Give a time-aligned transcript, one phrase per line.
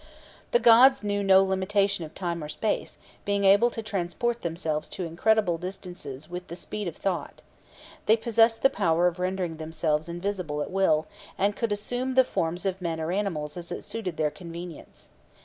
[0.49, 5.05] The gods knew no limitation of time or space, being able to transport themselves to
[5.05, 7.43] incredible distances with the speed of thought.
[8.07, 11.05] They possessed the power of rendering themselves invisible at will,
[11.37, 15.09] and could assume the forms of men or animals as it suited their convenience.